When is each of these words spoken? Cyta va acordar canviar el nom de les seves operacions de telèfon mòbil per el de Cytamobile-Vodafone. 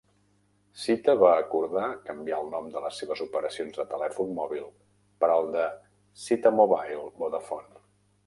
Cyta 0.83 1.13
va 1.23 1.33
acordar 1.41 1.89
canviar 2.07 2.37
el 2.43 2.47
nom 2.53 2.69
de 2.77 2.81
les 2.85 3.01
seves 3.01 3.21
operacions 3.27 3.77
de 3.81 3.85
telèfon 3.91 4.33
mòbil 4.39 4.65
per 5.25 5.29
el 5.35 5.53
de 5.57 5.67
Cytamobile-Vodafone. 6.25 7.85